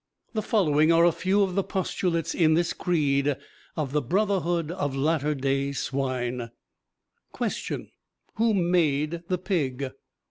The 0.33 0.41
following 0.41 0.91
are 0.91 1.05
a 1.05 1.11
few 1.11 1.43
of 1.43 1.53
the 1.53 1.63
postulates 1.63 2.33
in 2.33 2.55
this 2.55 2.73
creed 2.73 3.37
of 3.77 3.91
The 3.91 4.01
Brotherhood 4.01 4.71
of 4.71 4.95
Latter 4.95 5.35
Day 5.35 5.73
Swine: 5.73 6.49
"Question. 7.31 7.91
Who 8.37 8.55
made 8.55 9.21
the 9.27 9.37
Pig? 9.37 9.91